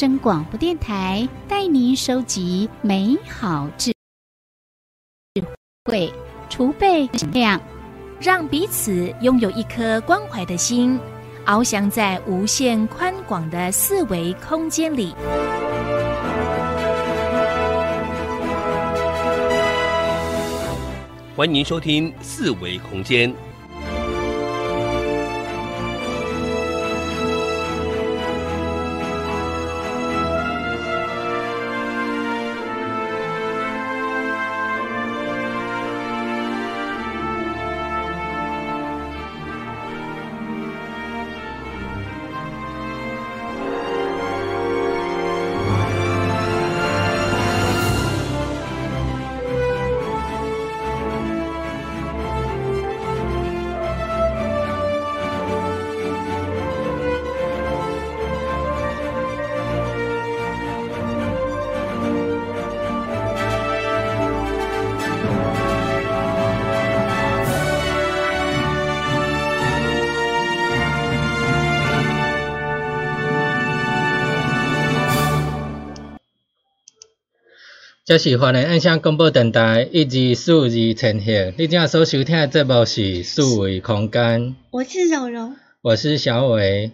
[0.00, 3.92] 声广播电台带您收集美好智
[5.84, 6.10] 慧，
[6.48, 7.60] 储备能量，
[8.18, 10.98] 让彼此拥有一颗关怀的心，
[11.44, 15.14] 翱翔在无限宽广的四维空间里。
[21.36, 23.30] 欢迎收听四维空间。
[78.10, 84.56] 这是欢迎按响广播电台一二四二千赫，你正所收听的节目是四维空间。
[84.72, 86.90] 我是柔柔，我是小伟，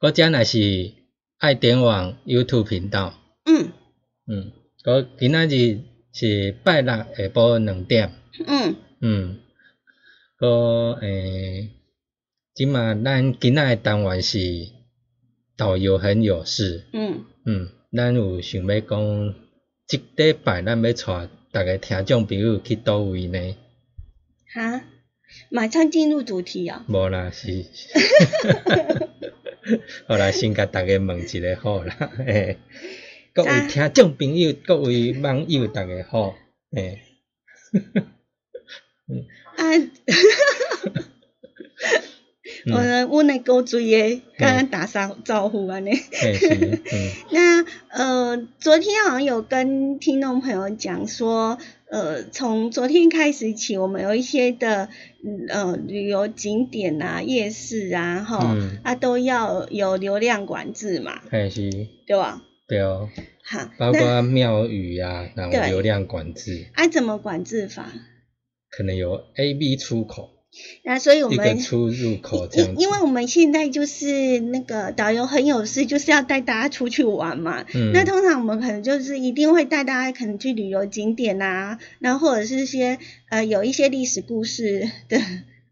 [0.00, 0.90] 我讲的是
[1.38, 3.14] 爱点网 YouTube 频道。
[3.44, 3.68] 嗯
[4.26, 4.50] 嗯，
[4.84, 5.82] 我今仔日
[6.12, 8.12] 是拜六下晡两点。
[8.44, 9.38] 嗯嗯，
[10.40, 11.70] 我诶，
[12.52, 14.38] 即嘛咱今仔的单元是
[15.56, 16.84] 导游很有事。
[16.92, 19.45] 嗯嗯，咱有想要讲。
[19.86, 23.56] 即礼拜咱要带逐个听众朋友去倒位呢？
[24.52, 24.82] 哈，
[25.48, 26.82] 马上进入主题哦！
[26.88, 27.64] 无啦，是，
[30.08, 32.58] 好啦，先甲逐个问一个好啦， 嘿，
[33.32, 36.34] 各位听众朋友，各位网友，逐个好，
[36.74, 37.02] 诶，
[39.06, 39.24] 嗯，
[39.56, 39.90] 啊。
[42.68, 45.90] 我呢，我来高追诶，刚刚打声招呼安尼。
[47.30, 47.55] 那
[48.36, 51.58] 呃，昨天好像有跟听众朋友讲说，
[51.90, 54.90] 呃，从昨天开始起，我们有一些的
[55.48, 58.54] 呃旅游景点啊、夜市啊，哈，
[58.84, 61.22] 啊都要有流量管制嘛。
[61.30, 61.70] 嘿是。
[62.06, 62.42] 对吧？
[62.68, 63.08] 对哦。
[63.42, 63.70] 好。
[63.78, 66.66] 包括庙宇啊，然后流量管制。
[66.74, 67.90] 啊，怎么管制法？
[68.68, 70.28] 可能有 A、B 出口。
[70.82, 77.64] 那所以我们出入口因因为我们现在就是那个导游很有事，就是要带大家出去玩嘛。
[77.74, 77.90] 嗯。
[77.92, 85.20] 那通常我们可能就是一定会带大家可能去旅游景点啊，然后或者是些呃有一些历史故事的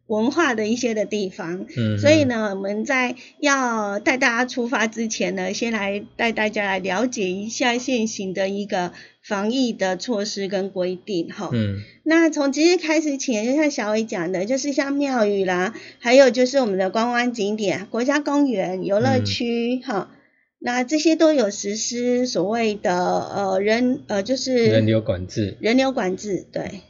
[0.07, 1.67] 文化的一些的地方。
[1.77, 1.99] 嗯。
[1.99, 8.93] 所以呢，我们在要带大家出发之前呢，先来带大家来了解一下现行的一个。
[9.27, 20.11] 防疫的措施跟规定，哈，嗯，那从即日开始起，就像小伟讲的，就是像庙宇啦，还有就是我们的观光景点、国家公园、游乐区，哈，
[20.59, 26.83] 那这些都有实施所谓的呃人呃就是人流管制，人流管制，对，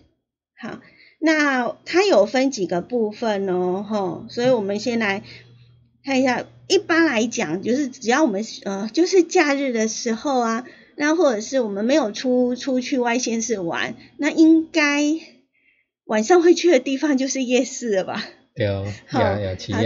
[0.60, 0.80] 好，
[1.20, 5.22] 那它有分几个部分哦，哈，所以我们先来
[6.04, 10.66] 看一下，一般来讲，就是只要我们呃就是假日的时候啊。
[10.96, 15.02] 那或者是我们没有出出去外县市玩，那应该
[16.04, 18.24] 晚上会去的地方就是夜市了吧？
[18.54, 19.38] 对哦，好啊，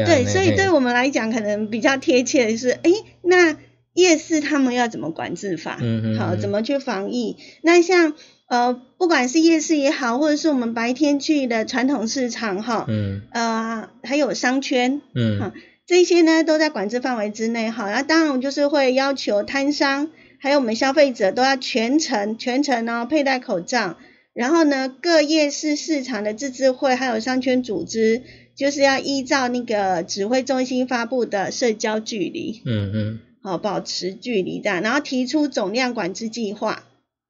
[0.05, 2.91] 对，所以对我们来讲可能比较贴切的是，哎，
[3.23, 3.57] 那
[3.95, 5.79] 夜市他们要怎么管制法？
[5.81, 7.37] 嗯嗯，好，怎么去防疫？
[7.63, 8.13] 那像
[8.49, 15.53] 呃，不管是夜市也好，或者是我们白天去的传统市场哈，嗯，呃，还有商圈，嗯，哈，
[15.87, 17.91] 这些呢都在管制范围之内哈。
[17.91, 20.11] 那当然就是会要求摊商。
[20.41, 23.97] 还有我们消费者都要全程全程哦佩戴口罩，
[24.33, 28.23] 然后呢各夜市市场的自治会还有商圈组织，
[28.57, 36.85] 就是要依照那个指挥中心发布的社交距离，嗯嗯，好保持距离这样，然后提出总量管制计划，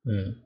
[0.05, 0.37] 嗯，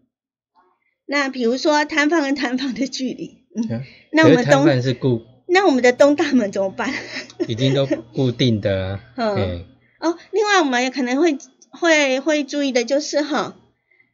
[1.07, 3.83] 那比如说摊贩跟摊贩的距离，嗯，
[4.13, 6.93] 那我们东摊贩是固，那我们的东大门怎么办？
[7.49, 9.01] 已经都固定的啊。
[9.17, 9.67] 嗯。
[10.03, 11.39] 哦，另外我们也可能会
[11.73, 13.57] 会会注意的就是哈。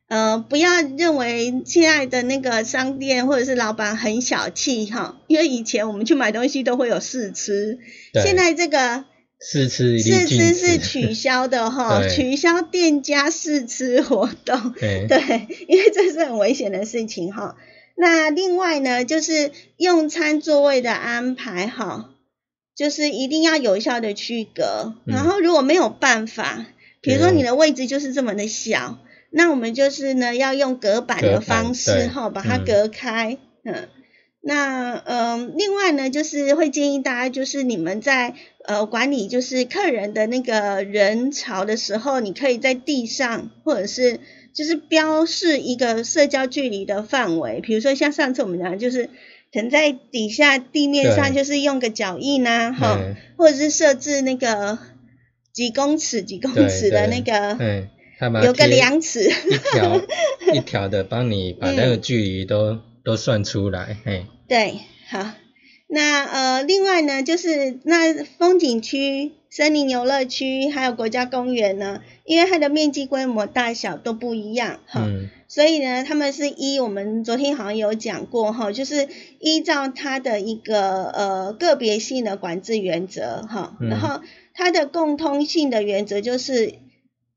[0.08, 7.78] 呃，不要认为现在的那个商店或者是老板很小气哈，因为以前我们去买东西都会有试吃，
[8.24, 9.04] 现在这个
[9.38, 14.72] 试吃试吃是取 消的哈，取消店家试吃活动，
[15.08, 17.56] 对，因为这是很危险的事情哈。
[17.94, 22.08] 那另外呢，就是用餐座位的安排哈，
[22.74, 26.64] 就是一定要有效的区隔，然后如果没有办法，
[27.00, 28.98] 比如说你的位置就是这么的小。
[29.30, 33.36] 那我们就是呢，要用隔板的方式哈，把它隔开。
[33.62, 33.88] 嗯，
[34.40, 38.34] 那嗯，另外呢，就是会建议大家，就是你们在
[38.64, 44.18] 呃管理就是客人的那个人潮的时候，你可以在地上或者是
[44.54, 49.10] 就是标示一个社交距离的范围，比如说像上次我们讲，就是
[49.52, 52.98] 可能在底下地面上就是用个脚印呐，哈，
[53.36, 54.78] 或者是设置那个
[55.58, 57.58] 几公尺几公尺的那个。
[58.44, 60.00] 有个量尺，一条
[60.54, 64.26] 一条的，帮你把那个距离都都算出来，嘿。
[64.46, 64.74] 对，
[65.08, 65.32] 好，
[65.88, 75.08] 那呃，另外呢，就是那风景区、森林游乐区还有国家公园呢，因为它的面积规模大小都不一样，哈，
[75.46, 79.08] 所以呢，他们是依我们昨天好像有讲过，哈，就是
[79.38, 84.20] 依照它的一个呃个别性的管制原则，哈，然后
[84.58, 86.74] 它的共通性的原则就是。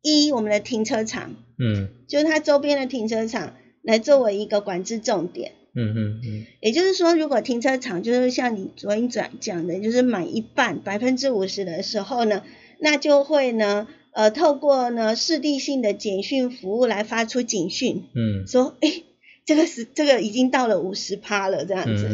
[0.03, 3.53] 一我们的停车场，嗯，就是它周边的停车场
[3.83, 12.41] 来作为一个管制重点，嗯嗯嗯，也就是说，如果停车场就是像你昨天讲讲的，就是满一半百分之五十的时候呢，
[12.79, 19.03] 那就会呢，呃，透过呢市地性的简讯服务来发出警讯，嗯，说，哎，
[19.45, 22.07] 这个是这个已经到了五十趴了这样子，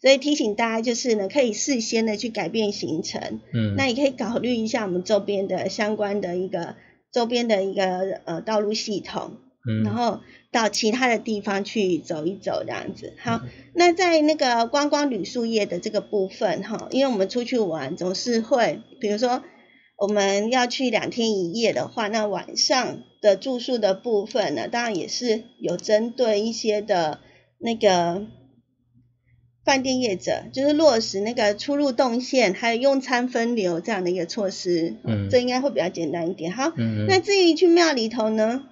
[0.00, 6.76] 所以提醒大家就是呢，可以事先的去改变行程，嗯，那也可以考虑一下我们周边的相关的一个。
[7.10, 10.20] 周边的一个呃道路系统，嗯，然后
[10.52, 13.14] 到其他的地方去走一走这样子。
[13.18, 13.40] 好，
[13.74, 19.42] 那在那个观光旅宿业的这个部分哈，因为我们出去玩总是会，比如说
[19.96, 27.20] 我们要去两天一夜的话，那晚上的住宿的部分呢，当然也是有针对一些的
[27.58, 28.26] 那个。
[29.68, 36.52] 饭店业者就是落实那个出入动线，还有用餐分流这样的一个措施，嗯，这应该会比较简单一点。
[36.52, 38.64] 好，嗯那至于去庙里头呢，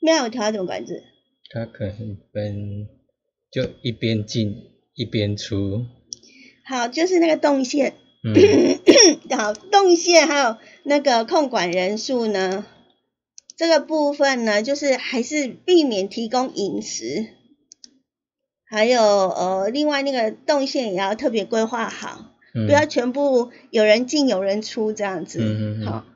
[0.00, 1.02] 庙有条怎么管制？
[1.50, 2.88] 它可能分
[3.52, 4.54] 就一边进
[4.94, 5.84] 一边出。
[6.64, 7.92] 好，就是那个动线，
[9.36, 12.64] 好，动线还有那个控管人数呢，
[13.58, 17.26] 这个部分呢，就是还是避免提供饮食。
[18.70, 25.40] 还有呃，另外那个动线也要特别规划好，不要全部有人进有人出这样子，
[25.84, 26.06] 好，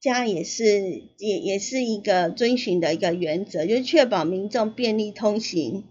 [0.00, 0.62] 这样也是
[1.18, 5.82] 也也是一个遵循的一个原则，就是确保民众便利通行，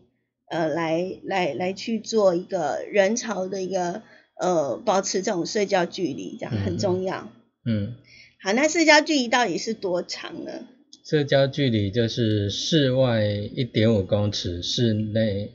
[0.49, 4.01] 呃，来来来去做一个人潮的一个
[4.39, 7.29] 呃保持这种社交距离，这样很重要。
[7.65, 7.95] 嗯，
[8.41, 10.67] 好，那社交距离到底是多长呢？
[11.03, 15.51] 社交距离就是室外一点五公尺，室内。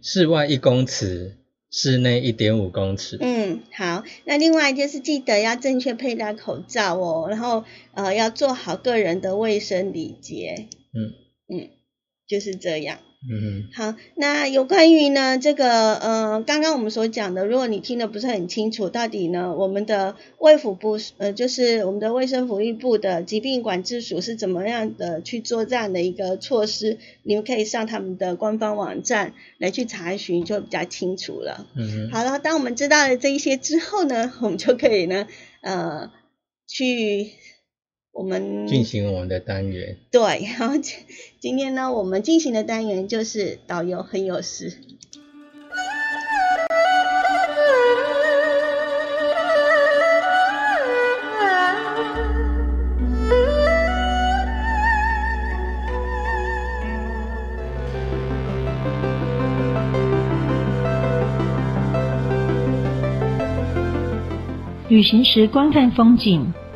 [0.00, 1.36] 室外一公尺，
[1.70, 3.16] 室内一点五公尺。
[3.20, 10.68] 嗯，好，那另外就是记得要正确佩戴口罩哦，然后呃要做好个人的卫生礼节。
[10.92, 11.12] 嗯
[11.48, 11.70] 嗯，
[12.26, 12.98] 就是这样。
[13.30, 31.66] 嗯好，那有关于呢这个呃刚刚我们所讲的，如果你听的不是很清楚，到底呢我们的卫福部呃就是我们的卫生福利部的疾病管制署是怎么样的去做这样的一个措施，你们可以上他们的官方网站来去查询，就比较清楚了。
[31.76, 35.28] 嗯好了，当我们知道了这一些之后呢，我们就可以呢
[35.60, 36.10] 呃
[36.66, 37.30] 去。
[38.12, 39.96] 我们进行我们的单元。
[40.10, 40.20] 对，
[40.58, 40.74] 然后，
[41.40, 44.72] 今天呢，我们进行的单元就是导游很有事。
[64.88, 66.52] 旅行时观看风景。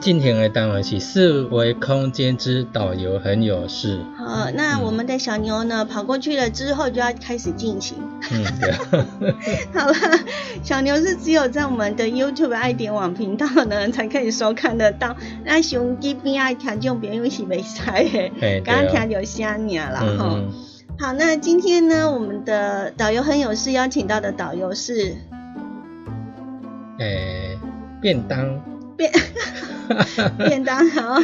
[0.00, 4.00] 进行的单元是四维空间之导游很有事。
[4.16, 7.98] 好，那我们的小牛呢跑过去了之后就要开始进行。
[8.32, 9.66] 嗯，对。
[9.78, 9.94] 好了，
[10.62, 15.14] 小牛是只有在我们的 YouTube 爱点网频道呢才可以收看得到。
[15.44, 17.82] 那熊机边爱听众朋友是袂使
[18.40, 20.40] 的，刚刚听到声音了哈。
[20.98, 25.16] 好，那今天呢，我们的导游很有事邀请到的导游是，
[26.98, 27.58] 诶，
[28.00, 28.60] 便当。
[28.96, 29.10] 便
[30.38, 31.20] 便当好，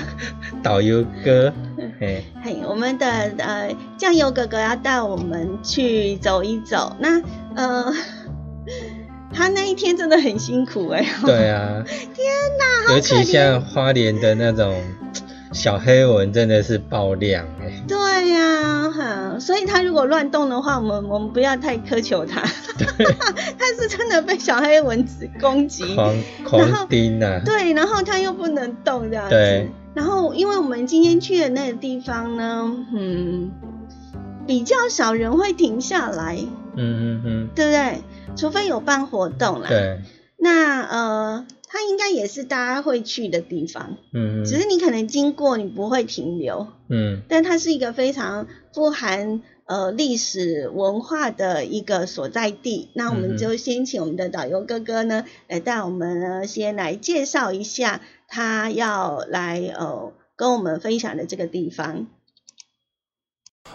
[0.62, 1.52] 导游哥，
[2.00, 3.06] 嘿，嘿，我们的
[3.38, 6.96] 呃酱油哥哥要带我们去走一走。
[6.98, 7.20] 那
[7.54, 7.92] 呃，
[9.32, 11.04] 他那一天真的很辛苦哎。
[11.24, 11.82] 对啊。
[11.86, 12.26] 天
[12.86, 14.74] 哪，尤其像花莲的那种。
[15.56, 17.82] 小黑蚊真的是爆量哎！
[17.88, 22.42] 对呀，哈，所以它如果乱动的话，我们我们不要太苛求他。
[22.42, 27.40] 他 是真的被小黑蚊子攻击，狂狂叮啊！
[27.44, 29.30] 对，然后它又不能动这样子。
[29.30, 29.70] 对。
[29.94, 33.50] 然后，因为我们今天去的那个地方呢，嗯，
[34.46, 36.36] 比较少人会停下来。
[36.76, 37.48] 嗯嗯嗯。
[37.54, 38.02] 对不对？
[38.36, 39.68] 除非有办活动啦。
[39.70, 40.00] 对。
[40.38, 41.46] 那呃。
[41.76, 52.88] 它应该也是大家会去的地方，嗯，只是你可能经过，你不会停留，嗯，但它是一个非常富含呃历史文化的一个所在地。
[52.94, 62.06] 那我们就先请我们的导游哥哥呢，来带我们呢先来介绍一下他要来呃跟我们分享的这个地方。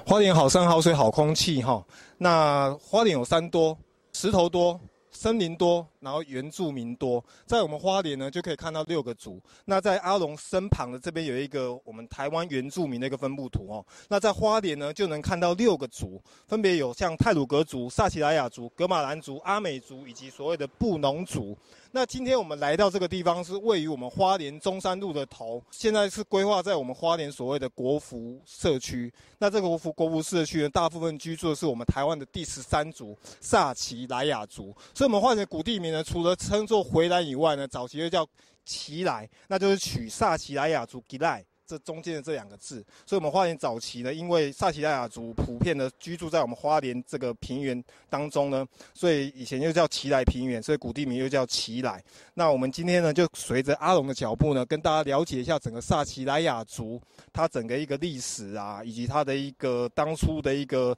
[0.08, 1.86] 花莲好山好水好空气哈，
[2.18, 3.78] 那花莲有山多，
[4.12, 4.82] 石头多。
[5.12, 9.40] 森林多，然后原住民多，在我们花莲呢就可以看到六个族。
[9.66, 13.86] 那在阿龙身旁的这边有一个我们台湾原住民的一个分布图哦。
[14.08, 21.58] 那在花莲呢就能看到六个族，分别有像泰鲁格族、萨奇莱雅族、格马兰族、阿美族以及所谓的布农族。
[21.94, 29.14] 那今天我们来到这个地方是位于我们花莲中山路的头，现在是规划在我们花莲所谓的国服社区。
[29.38, 34.74] 那这个国服国服社区呢，大部分居住的是我们台湾的第十三族萨奇莱雅族。
[34.94, 38.26] 所以，我们花莲古地名呢，除了称作回兰以外呢，早期又叫
[38.64, 41.46] 奇莱，那就是取萨奇莱雅族吉来。
[41.72, 52.04] 这中间的这两个字，所以我们花莲早期呢，因为萨奇莱雅族普遍的居住在我们花莲这个平原当中呢，所以以前又叫奇来平原，所以古地名又叫奇来。
[52.34, 57.02] 那我们今天呢，就随着阿龙的脚步呢，跟大家了解一下整个萨奇莱雅族
[57.32, 60.94] 它整个一个历史啊，以及它的一个当初的一个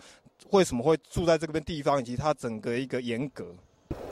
[0.50, 3.56] 为什么会住在这边地方，以及它整个一个严格。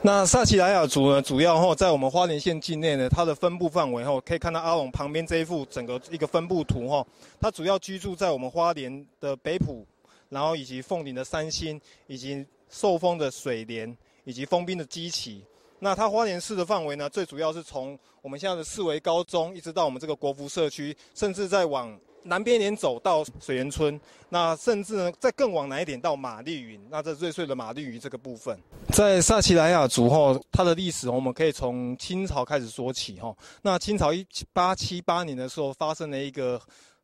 [0.03, 7.05] 那萨奇莱雅族呢，主要哈在我们花莲县境内呢，它的分布范围哈，可以看到阿龙旁边这一幅整个一个分布图哈，
[7.39, 9.85] 它主要居住在我们花莲的北埔，
[10.29, 15.43] 然后以及凤岭的三星，以及寿丰的水莲，以及丰滨的基奇。
[15.77, 21.95] 那它花莲市的范围呢，最主要是从我们现在的四维高中，一直到我们这个国福社区，甚至在往。
[22.23, 23.99] 南边连走到水源村，
[24.29, 28.57] 那甚至呢，再更往南一点到马丽云，那这最碎的马丽云这个部分，
[28.93, 33.35] 在萨奇莱雅族哈，它的历史我们可以从清朝开始说起哈。
[33.61, 36.61] 那清朝一八七八年的时候，发生了一个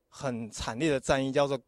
[0.08, 1.60] 很惨烈的战役，叫做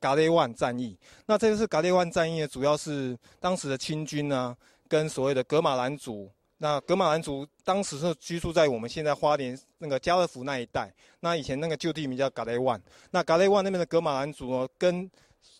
[0.00, 0.96] 噶雷万战役。
[1.26, 4.56] 那这个是噶雷万战役呢，主要是当时的清军呢，
[4.88, 6.30] 跟所谓的格马兰族。
[6.58, 10.92] 那格马兰族当时是居住在我们现在花莲那个家乐福那一带。
[11.20, 12.80] 那以前那个旧地名叫嘎雷万。
[13.10, 15.10] 那嘎雷万那边的格马兰族呢，跟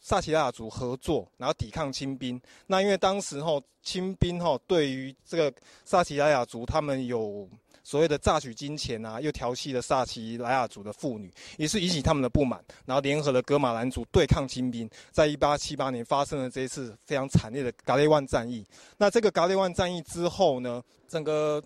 [0.00, 2.40] 萨奇拉族合作，然后抵抗清兵。
[2.66, 5.52] 那因为当时吼清兵吼对于这个
[5.84, 7.48] 萨奇拉雅族，他们有。
[7.86, 18.66] 所谓的榨取金钱啊，又调戏了萨奇莱雅族的妇女，也是引起他们的不满，然后联合了格马兰族对抗清兵，在一八七八年发生了这一次非常惨烈的噶雷万战役。
[18.98, 21.62] 那这个噶雷万战役之后呢，整个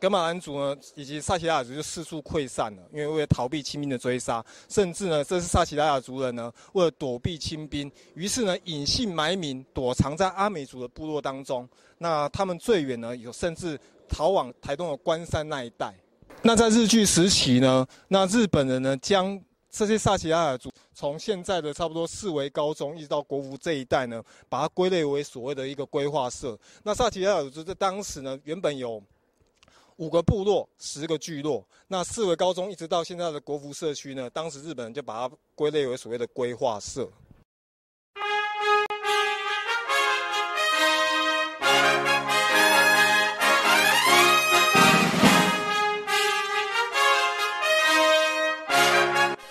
[0.00, 11.68] 格马兰族呢以及萨奇莱雅族就四处溃散了，因为为了逃避清兵的追杀，甚至呢，这是萨奇莱雅族人呢为了躲避清兵，于是呢隐姓埋名躲藏在阿美族的部落当中。
[11.98, 13.78] 那他们最远呢有甚至。
[14.08, 15.94] 逃往台东的关山那一带。
[16.42, 26.58] 那在日据时期呢，那日本人呢将这些萨奇亚尔族从现在的差不多四维高中一直到国服这一带呢，把它归类为所谓的一个规划社。
[26.82, 29.02] 那萨奇亚尔族在当时呢，原本有
[29.96, 31.66] 五个部落、十个聚落。
[31.88, 37.10] 那四维高中一直到现在的国服社区呢，当时日本人就把它归类为所谓的规划社。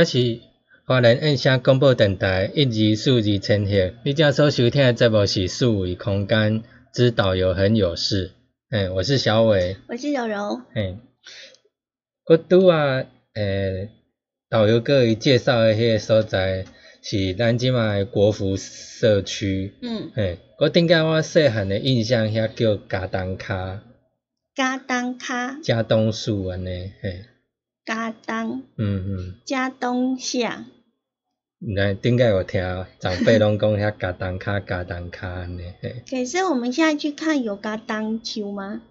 [0.00, 0.40] 这是
[0.86, 8.30] 华人印象广播电台一二四二千赫，你正所收听的节目是数维空间之导游很有事。
[8.70, 10.62] 哎，我是小伟，我是柔柔。
[10.72, 10.96] 哎，
[12.24, 13.90] 我拄啊，诶，
[14.48, 16.64] 导游各位介绍的迄个所在
[17.02, 19.74] 是咱即卖国服社区。
[19.82, 20.10] 嗯。
[20.14, 23.82] 哎，我顶间我细汉的印象遐叫加东卡。
[24.54, 25.60] 加东卡。
[25.62, 27.26] 加东树安尼，嘿。
[27.84, 30.66] 加东，嗯嗯，加东下。
[31.76, 32.62] 来，顶个有听
[32.98, 35.72] 长辈拢讲遐加东卡、加东卡安尼。
[36.08, 38.82] 可是我们现在去看有加东球吗？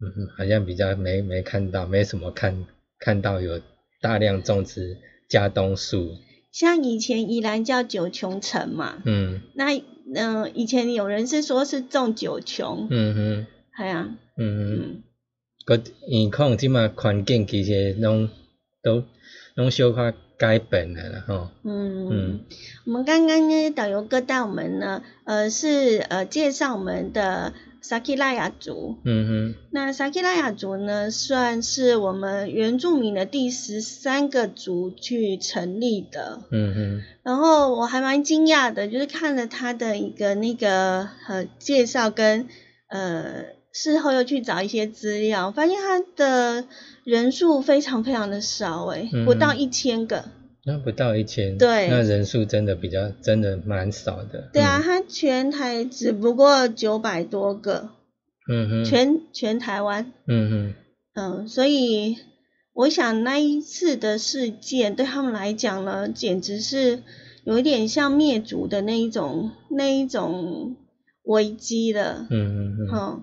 [0.00, 2.66] 嗯嗯，好像比较没没看到，没什么看
[2.98, 3.60] 看到有
[4.00, 4.96] 大量种植
[5.28, 6.16] 加东树。
[6.50, 9.78] 像以前宜兰叫九琼城嘛，嗯，那
[10.14, 13.46] 嗯以前有人是说是种九琼，嗯哼。
[13.76, 15.02] 系啊，嗯嗯，
[15.76, 18.28] 个现况即马环境其实拢
[18.82, 19.04] 都
[19.54, 21.48] 拢小可改变了啦吼。
[21.64, 22.40] 嗯嗯，
[22.86, 27.52] 我们刚刚呢导游哥带我们呢，呃是呃介绍我们的。
[27.82, 37.02] 萨基拉雅族，嗯哼，那萨基拉雅族呢，算是我们原住民的第十三个族去成立的，嗯哼。
[37.22, 42.48] 然后我还蛮惊讶的，就是看了他的一个那个呃介绍跟
[42.90, 46.64] 呃事后又去找一些资料，发现他的
[47.04, 50.24] 人数非常非常的少，诶，不到一千个。
[50.64, 54.50] 那不到一千，对，那人数真的比较，真的蛮少的。
[54.52, 57.88] 对啊，他全台只不过九百多个，
[58.50, 60.74] 嗯哼，全全台湾，嗯哼，
[61.14, 62.18] 嗯，所以
[62.74, 67.02] 我想那一次的事件对他们来讲呢，简直是
[67.44, 70.76] 有一点像灭族的那一种那一种
[71.22, 73.22] 危机了，嗯嗯嗯，好，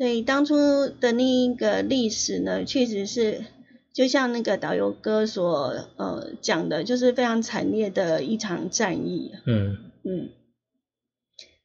[0.00, 0.56] 所以当初
[0.88, 3.44] 的那一个历史呢，确实是。
[3.92, 9.32] 就像那个导游哥所呃讲的，就是非常惨烈的一场战役。
[9.44, 10.28] 嗯嗯。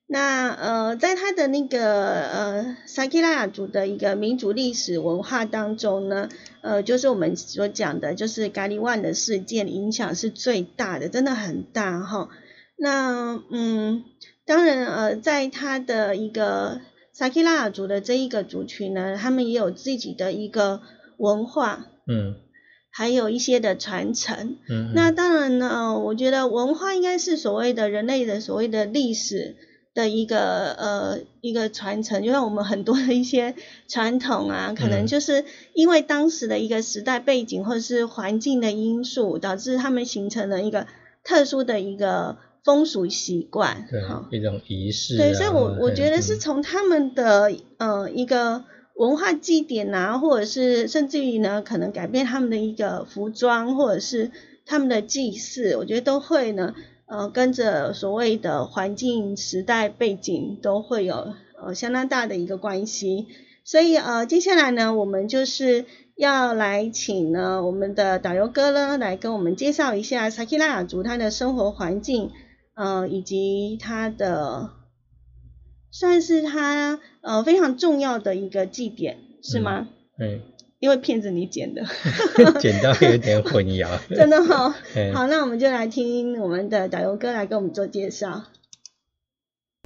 [0.08, 6.28] 那呃，在他的那个呃萨基拉雅族的一个民族历史文化当中呢，
[6.62, 12.30] 呃，就是我们所讲的，就是咖喱万的事件影响是最大的，真的很大哈。
[12.76, 14.04] 那嗯，
[14.48, 16.82] 当然呃，在他的一个
[17.18, 20.82] 萨基拉雅族的这一个族群呢，他们也有自己的一个
[21.16, 21.86] 文化。
[22.08, 22.36] 嗯，
[22.92, 24.58] 还有一些的传承。
[24.70, 29.56] 嗯，那当然呢，我觉得文化应该是所谓的人类的所谓的历史
[29.94, 33.56] 的一个呃一个传承，就像我们很多的一些
[33.88, 40.86] 传统啊，可能就是因为当时的一个时代背景或者是环境的因素，导致他们形成了一个
[41.24, 44.02] 特殊的一个风俗习惯，对，
[44.38, 45.16] 一种仪式。
[45.16, 48.66] 对，所以我我觉得是从他们的呃一个。
[48.98, 54.32] 文化祭典啊，或者是甚至于呢，可能改变他们的一个服装，或者是
[54.66, 56.74] 他们的祭祀，我觉得都会呢，
[57.06, 63.28] 呃，跟着所谓的环境、时代背景都会有呃相当大的一个关系。
[63.66, 65.84] 所以呃，接下来呢，我们就是
[66.16, 72.32] 要来请呢我们的导游哥呢来跟我们介绍一下萨基拉雅族他的生活环境，
[72.76, 74.70] 呃，以及它的。
[75.92, 79.88] 算是它呃非常重要的一个祭典，是吗？
[80.20, 80.42] 嗯，
[80.80, 81.86] 因为片子你剪的，
[82.60, 83.88] 剪到有点混淆。
[84.14, 84.76] 真的 哈，
[85.14, 88.44] 好，那我们就来听我们的导游哥来给我们做介绍。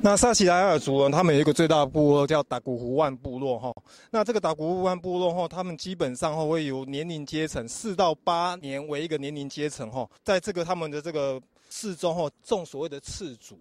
[0.02, 3.72] 那萨奇莱尔族人，他们有一个最大的部落叫达古湖万部落哈。
[4.10, 13.58] 那这个达古湖万部落哈，他们基本上哈会有年龄阶层四到八年为一个年龄阶层哈，在这个他们的这个四周哈种所谓的次族，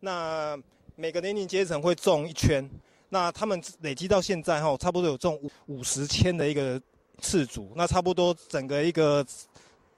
[0.00, 0.58] 那。
[1.00, 2.68] 每个年龄阶层会种一圈，
[3.08, 6.82] 那他们累积到现在哈，差不多有种五五十千的一个
[7.20, 9.24] 次族，那差不多整个一个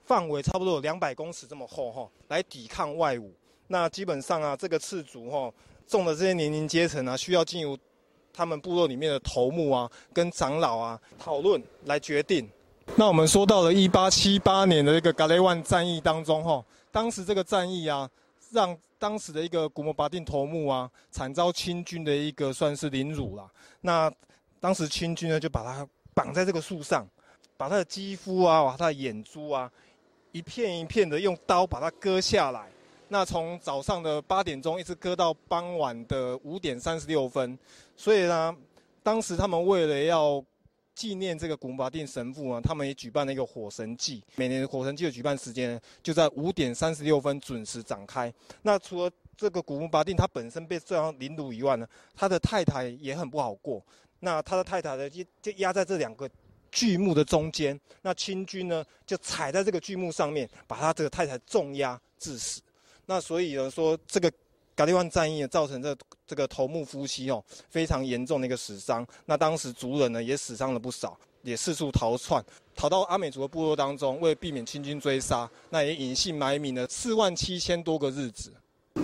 [0.05, 3.31] 范围差不多有两百公尺这么厚哈，来抵抗外侮。
[3.65, 5.51] 那基本上啊，这个次族哈
[5.87, 7.75] 种的这些年龄阶层啊，需要进入
[8.31, 12.47] 他们部落里面的头目啊跟长老啊讨论来决定。
[12.95, 18.09] 那我们说到了一八七八年的这个噶雷万战役当中哈，当时这个战役啊
[18.51, 18.77] 让。
[19.01, 23.51] 当时的一个古摩巴定头目啊，惨遭清军的一个算是凌辱了。
[23.81, 24.13] 那
[24.59, 27.03] 当时清军呢，就把他绑在这个树上，
[27.57, 29.71] 把他的肌肤啊，把他的眼珠啊，
[30.31, 32.69] 一片一片的用刀把它割下来。
[33.07, 37.57] 那从早上的八点钟一直割到傍晚的五点三十六分。
[37.97, 38.55] 所以呢，
[39.01, 40.39] 当时他们为了要
[41.01, 44.23] 纪念这个古巴定神父啊，他们也举办了一个火神祭。
[44.35, 48.31] 每年的火神祭的举办时间就在五点三十六分准时展开。
[48.61, 53.83] 那除了这个古巴定他本身被这样凌辱以外呢，他的太太也很不好过。
[54.19, 56.29] 那他的太太呢，就就压在这两个
[56.71, 57.79] 巨木的中间。
[58.03, 62.61] 那清军呢，就踩在这个巨木上面，把他这个太太重压致死。
[63.07, 64.31] 那所以呢，说这个。
[64.81, 72.43] 达利万战役造成这这个头目夫妻哦非常严重的一个死伤，那当时族人呢也死伤了不少，也四处逃窜，
[72.75, 78.51] 逃到阿美族的部落当中，为了避免清军追杀，那也隐姓埋名了四万七千多个日子。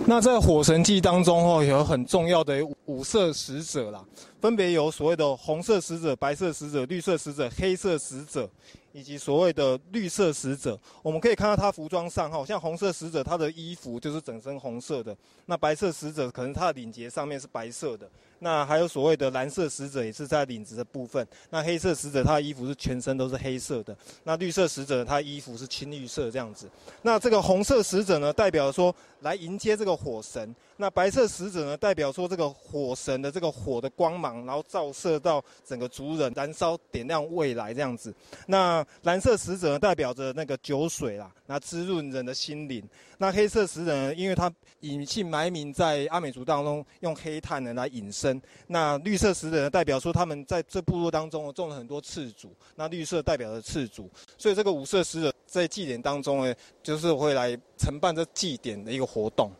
[0.06, 4.04] 那在火神记当中哦，有很重要的五色使者啦，
[4.40, 8.48] 分别有所谓的红色使者、白色使者、绿色使者、黑色使者，
[8.92, 18.08] 以及所谓的绿色使者，我们可以看到他服装上哈，像红色使者他的衣服就是整身红色的，那白色使者可能他的领结上面是白色的，
[18.40, 26.68] 那还有所谓的蓝色使者也是在领子的部分，那黑色使者他的衣服是全身都是黑色的，那绿色使者他衣服是青绿色这样子，
[27.02, 30.54] 那这个红色使者呢，代表说来迎接这个火神。
[30.80, 38.14] 那白色使者呢，代表说这个火神的这个火的光芒，然后照射到整个族人，燃烧点亮未来这样子。
[38.46, 42.80] 那蓝色使者呢，代表着那个酒水啦，那滋润人的心灵。
[43.20, 44.48] 那黑色使者呢，因为他
[44.80, 48.27] 隐姓埋名在阿美族当中，用黑炭呢来隐身。
[48.66, 59.52] 那绿色使者呢，代表说他们在这部落当中种了很多次主，那绿色代表着次主，所以这个五色使者在祭典当中呢，就是会来承办这祭典的一个活动。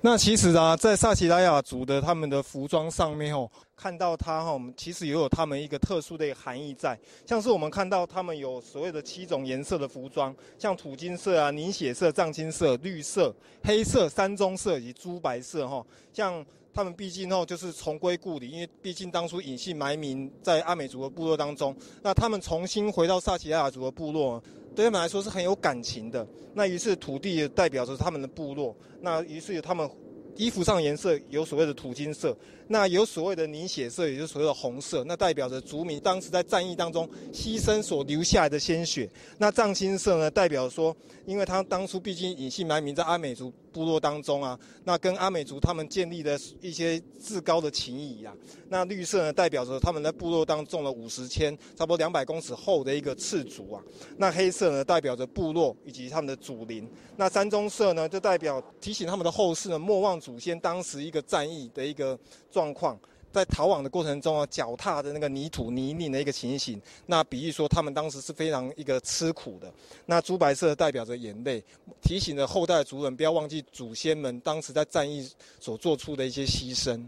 [0.00, 6.96] 那其实啊，在萨奇拉雅族的他们的服装上面哦，看到它哈，我们其实也有他们一个特殊的含义在。
[7.26, 15.84] 像是我们看到他们有所谓的七种颜色的服装，像土金色啊、凝血色、藏青色、绿色、黑色、山棕色以及朱白色哈。
[16.12, 16.46] 像
[16.78, 24.40] 他们毕竟哦，就是重归故里，因为毕竟当初隐姓埋名在阿美族的部落当中，那他们重新回到萨奇亚族的部落。
[24.76, 26.24] 对他们来说是很有感情的。
[26.54, 29.90] 那于是土地代表着他们的部落，那于是他们
[30.36, 32.36] 衣服上颜色有所谓的土金色。
[32.68, 39.08] 那有所谓的凝血色，也就是所谓的红色，那代表着族民当时在战役当中牺牲所留下来的鲜血。
[39.38, 40.94] 那藏青色呢，代表说，
[41.26, 48.34] 因为他当初毕竟隐姓埋名在阿美族部落当中啊，那跟阿美族他们建立的一些至高的情谊啊。
[48.68, 53.82] 那绿色呢，代表着他们在部落当中了五十千，差不多两百公尺厚的一个赤足啊。
[54.18, 56.86] 那黑色呢，代表着部落以及他们的祖灵。
[57.16, 62.18] 那山棕色呢，就代表提醒他们的后世呢，莫忘祖先当时一个战役的一个。
[62.58, 62.98] 状况
[63.30, 69.72] 在逃亡的过程中啊，脚踏的那个泥土泥泞的一个情形，那比喻说他们当时是非常一个吃苦的。
[70.06, 71.62] 那朱白色代表着眼泪，
[72.02, 77.00] 提醒着后代族人不要忘记祖先们当时在战役所做出的一些牺牲。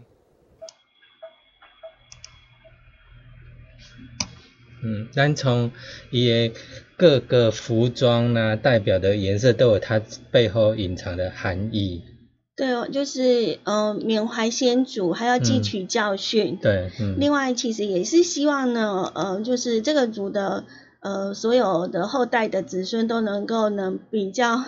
[4.83, 5.69] 嗯，单从
[6.11, 6.53] 也
[6.95, 12.01] 各个服装呢代表的颜色都有它背后隐藏的含义。
[12.61, 16.59] 对哦，就是呃缅怀先祖，还要汲取教训。
[16.61, 20.63] 对，另外其实也是希望呢，呃，就是这个族的
[20.99, 24.63] 呃所有的后代的子孙都能够能比较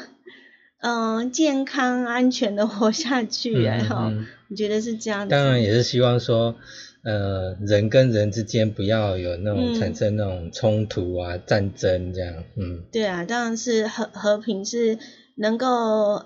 [0.81, 3.63] 嗯健康安全的活下去。
[3.67, 4.11] 哎哈，
[4.49, 5.27] 我觉得是这样。
[5.29, 6.55] 当然也是希望说，
[7.03, 12.33] 呃，人跟人之间不要有那种产生那种冲突啊、战争这样。
[12.57, 14.97] 嗯，对啊，当然是和和平是。
[15.35, 15.67] 能够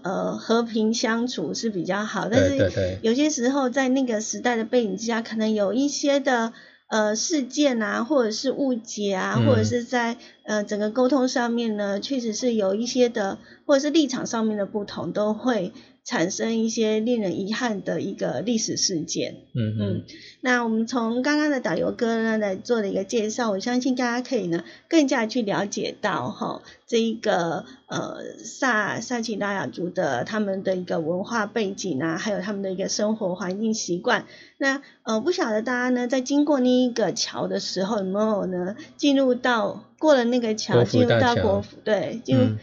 [0.04, 6.52] 呃和平相处是比较好，但是有些时候在那个时代的背景之下，可能有一些的
[6.89, 15.72] 呃事件啊，或者是误解啊，或者是在呃整个沟通上面呢，确实是有一些的，或者是立场上面的不同，都会。
[16.08, 19.36] 产生一些令人遗憾的一个历史事件。
[19.54, 20.04] 嗯嗯，
[20.39, 34.26] 那我们从刚刚的导游哥呢来做了一个介绍，我相信大家可以呢更加去了解到哈这一个呃萨萨奇拉雅族的他们的一个文化背景啊，还有他们的一个生活环境习惯。
[34.58, 42.56] 那呃不晓得大家呢在经过那一个桥的时候有没有呢进入到过了那个桥进入到国府对进入。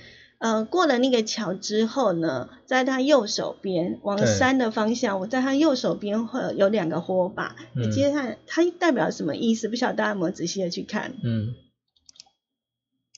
[0.44, 7.56] 呃，过了那个桥之后呢，在他右手边往山的方向，我在他右手边会有两个火把。
[7.74, 7.90] 嗯。
[7.90, 9.70] 接下来它代表什么意思？
[9.70, 11.14] 不晓得大家有没有仔细的去看？
[11.24, 11.54] 嗯。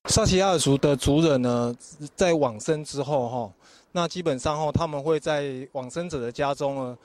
[0.04, 1.74] 萨奇亚族的族人呢，
[2.14, 3.52] 在往生之后哈，
[3.90, 6.98] 那基本上哈，他们会在往生者的家中呢，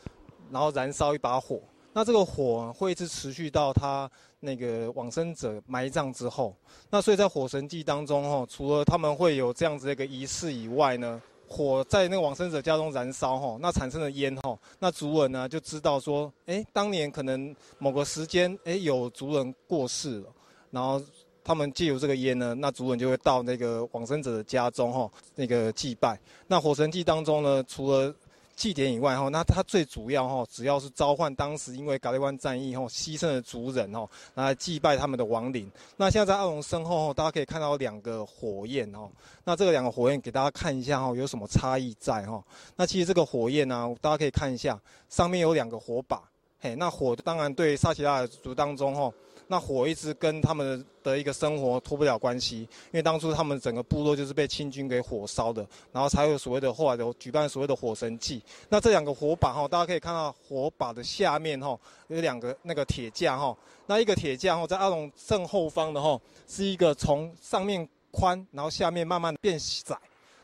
[0.51, 1.59] 然后燃烧一把火。
[1.93, 4.07] 那这个火会一直持续到他
[4.41, 6.53] 那个往生者埋葬之后。
[6.89, 20.27] 那所以在火神祭当中，哈，除了他们会有这样子的一个仪式以外呢，火在那个往生者家中燃烧，哈，那产生的烟，哈，那族人呢就知道说，哎，当年可能某个时间，哎，有族人过世了，
[20.71, 21.01] 然后
[21.43, 26.19] 他们借由这个烟呢，那族人就会到那个往生者的家中，哈，那个祭拜。
[26.47, 28.13] 那火神祭当中呢，除了
[28.61, 35.67] 祭典以外，哈，那它最主要，哈，只要是召唤当时因为嘎利湾战役，哈，牺牲的族人，哈，来祭拜他们的亡灵。
[35.97, 39.09] 那现在在阿龙身后，大家可以看到两个火焰，哈，
[39.43, 42.39] 那这个两个火焰给大家看一下，哈，有什么差异在，哈？
[42.75, 46.21] 那其实这个火焰呢，大家可以看一下，上面有两个火把，
[46.59, 49.11] 嘿，那火当然对萨奇拉族当中，哈，
[49.51, 58.41] 那火一直跟他们的一个生活脱不了关系，因为当初他们整个部落就是被清军给火烧的，然后才有所谓的后来的举办所谓的火神祭。
[58.69, 63.53] 那这两个火把哈，大家可以看到火把的下面哈有两个那个铁架哈，
[63.87, 69.97] 那一个铁架哈在阿龙正后方的哈是一个从上面宽，然后下面慢慢变窄。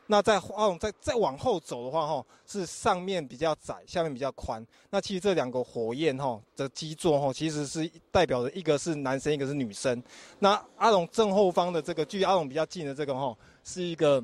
[0.10, 4.66] 那在阿龙，再再往后走的话，哈，是上面比较窄，下面比较宽。
[4.90, 10.02] 那其实这两个火焰，哈的基座，哈，其实是代表着一个是男生，一个是女生。
[10.40, 14.24] 那阿龙正后方的这个，距离阿龙比较近的这个，哈，是一个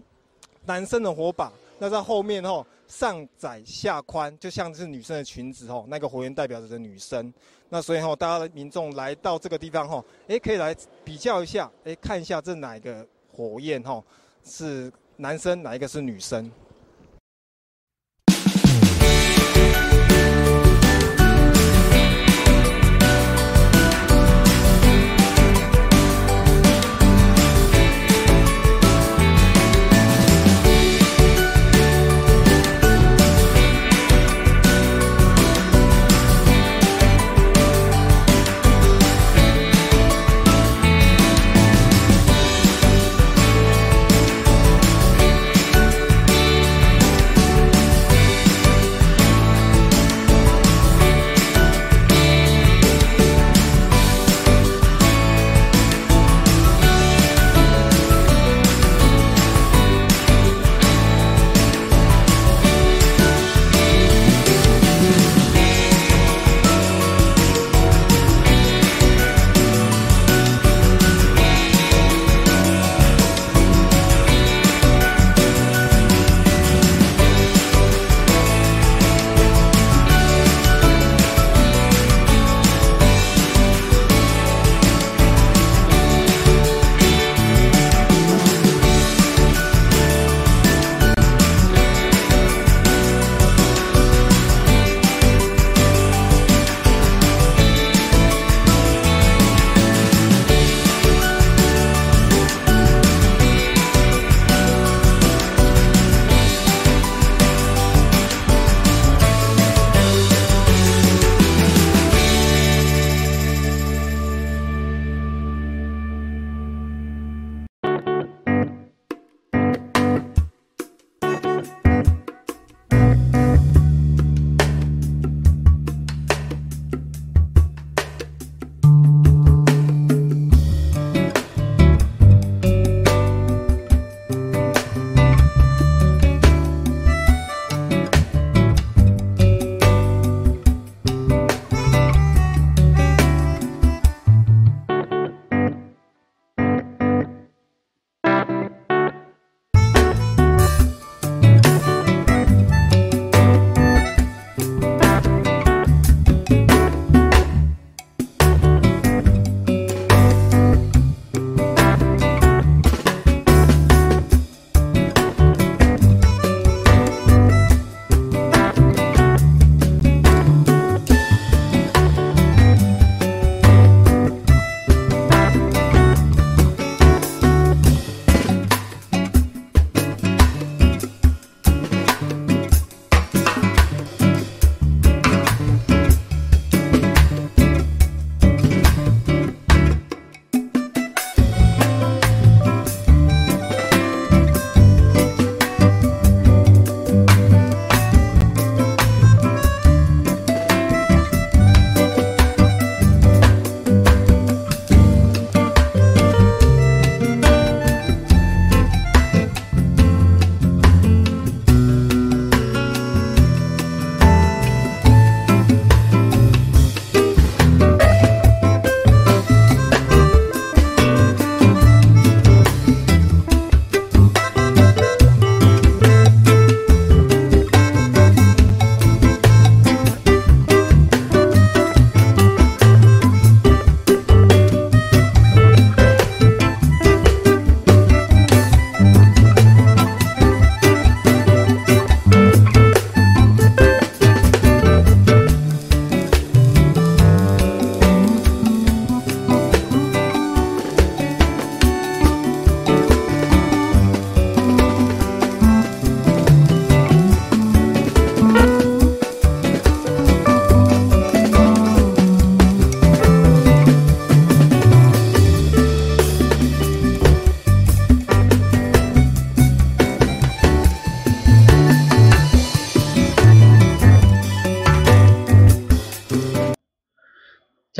[0.65, 1.51] 男生的火把。
[1.79, 7.33] 那在后面，哈，上窄下宽，就像是女生的裙子，哈，那个火焰代表着的女生。
[7.67, 14.01] 那所以，哈，大家的民众来到这个地方，哈，诶，可以来比较一下，诶，看一下这哪一个火焰，哈，
[14.45, 14.89] 是。
[15.17, 16.49] 男生哪一个是女生？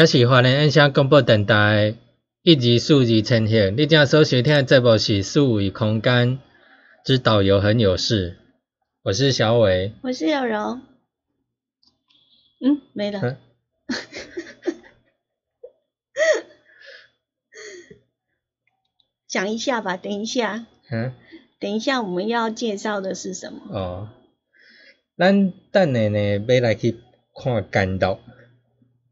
[0.04, 1.96] 这是华联音响广播电台
[2.42, 3.78] 一级数字呈现。
[3.78, 6.40] 你正所收听的节目是数位空间
[7.06, 8.38] 之导游很有事，
[9.04, 10.82] 我是小伟，我是有柔。
[12.60, 13.38] 嗯，没了。
[19.26, 20.66] 讲一下吧，等一下。
[20.92, 21.14] 嗯。
[21.62, 23.62] 等一下，我们要介绍的是什么？
[23.70, 24.10] 哦。
[25.18, 26.98] 咱等下呢，要来去
[27.34, 28.20] 看干道。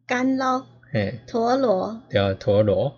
[0.06, 2.98] 干捞，嘿，陀螺，对，陀螺。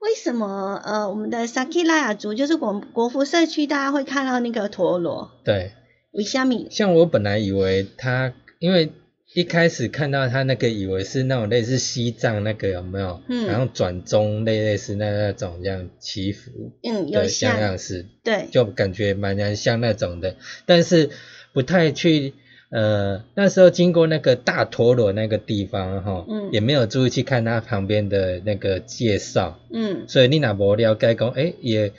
[0.00, 5.30] 为什么呃，我们的萨基拉雅族就是国国服社区，大家会看到那个陀螺？
[5.44, 5.70] 对，
[6.10, 6.66] 为虾米？
[6.72, 8.90] 像我本来以为它，因为
[9.34, 13.22] 一开始看到它那个，以为是那种类似西藏那个有没有？
[13.28, 13.46] 嗯。
[13.46, 16.50] 然后转中类类似那那种这样祈福，
[16.82, 20.34] 嗯，有像样式，对，就感觉蛮像那种的，
[20.66, 21.10] 但是
[21.52, 22.34] 不太去。
[22.72, 31.92] 呃，那时候经过那个大陀螺那个地方哈，嗯，也没有注意去看它旁边的那个介绍，嗯，所以你若无了解讲，诶，也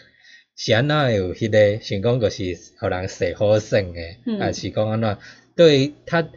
[0.58, 5.16] 是安那有迄个，想讲就是互人说好胜诶，还是讲安怎
[5.56, 6.28] 对他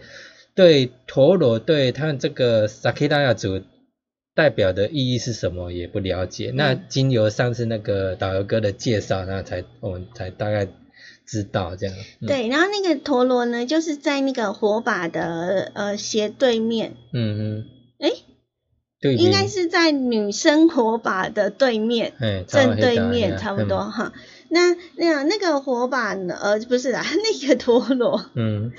[0.54, 3.62] 对陀螺对他们这个萨克拉亚族
[4.34, 10.68] 代表的意义是什么也不了解，那经由上次那个导游哥的介绍，那才我们才大概。
[11.26, 11.94] 知道这样，
[12.26, 17.64] 对，然后那个陀螺呢，就是在那个火把的呃斜对面，嗯嗯，
[17.98, 18.12] 哎，
[19.00, 22.12] 对，应该是在女生火把的对面，
[22.46, 24.12] 正对面差不多哈。
[24.48, 26.38] 那那那个火把呢？
[26.40, 27.02] 呃，不是啦，
[27.42, 28.70] 那个陀螺，嗯，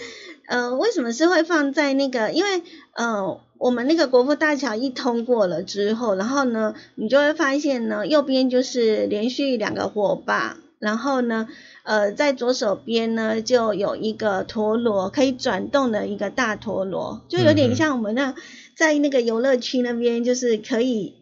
[0.47, 2.31] 呃，为什么是会放在那个？
[2.31, 2.61] 因为
[2.93, 10.55] 呃，我们那个国父大桥一通过了之后，然后呢，你就会发现呢，右边就是连续两个火把。
[10.79, 11.47] 然后呢，
[11.83, 18.35] 呃，在左手边呢，就有一个陀螺，可以转动的一个大陀螺，就有点像我们那
[18.75, 21.15] 在那个游乐区那边，就是可以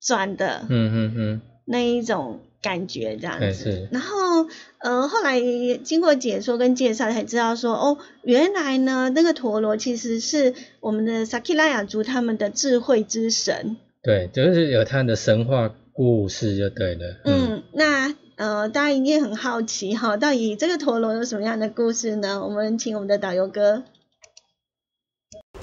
[0.00, 3.88] 转的，嗯嗯嗯，那一种感觉这样子。
[3.92, 4.48] 然后，
[4.78, 5.40] 呃，后来
[5.84, 13.76] 经过解说跟介绍才知道说，哦，原来呢，那个陀螺其实是我们的萨克拉雅族他们的智慧之神。
[14.02, 17.20] 对，就是有他的神话故事就对了。
[17.24, 18.12] 嗯，那。
[18.36, 22.44] 呃，大家一定很好奇哈，到底这个陀螺有什么样的故事呢？
[22.44, 23.82] 我们请我们的导游哥。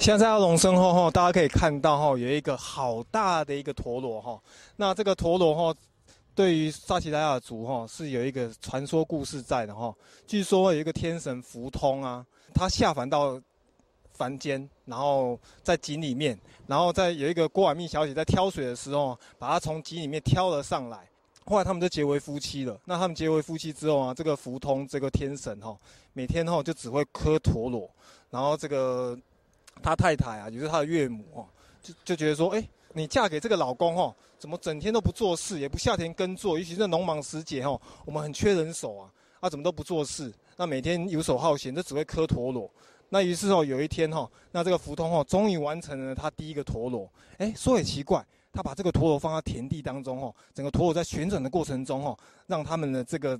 [0.00, 4.42] 现在在龙身后哈，大家可以看到哈，有一个好大的一个陀螺哈。
[4.74, 5.78] 那这个陀螺哈，
[6.34, 9.94] 对于萨奇莱雅族哈，是有一个传说故事在的哈。
[10.26, 13.40] 据说有一个天神福通啊，他下凡到
[14.14, 21.08] 凡间，然后在井里面，然后在有一个郭婉蜜小姐在挑水的时候，把他从井里面挑了上来。
[21.44, 22.80] 后来他们就结为夫妻了。
[22.84, 25.76] 那他们结为夫妻之后啊，这个福通这个天神哈，
[26.12, 27.90] 每天哈就只会磕陀螺，
[28.30, 29.18] 然后这个
[29.82, 31.46] 他太太啊，也是他的岳母哦，
[31.82, 40.32] 就就觉得说，哎，你嫁给这个老公哈，怎么整天都不做事，也不下田耕作，尤其是农忙时节哈，我们很缺人手啊，他怎么都不做事？
[40.56, 42.70] 那每天游手好闲，就只会磕陀螺。
[43.10, 47.08] 那于是哦，有一天哈，那这个福通哦，终于完成了他第一个陀螺。
[47.38, 48.24] 哎，说也奇怪。
[48.54, 53.38] 他把这个陀螺放在田地当中哦，整个陀螺在旋转的过程中哦，让他们的这个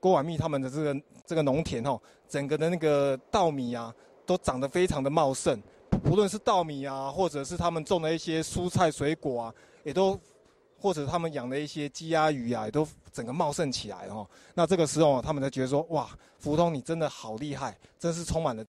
[0.00, 1.98] 郭婉蜜他们的这个这个农田哦，
[2.28, 3.94] 整个的那个稻米啊，
[4.26, 5.56] 都长得非常的茂盛。
[6.02, 9.54] 不论是稻米啊，或者是他们种的一些蔬菜水果啊，
[9.84, 10.18] 也都
[10.78, 14.28] 或者他们养的一些鸡鸭鱼啊，也都整个茂盛起来哦。
[14.52, 18.64] 那这个时候他们才觉得说，哇，福通你真的好厉害，真是充满了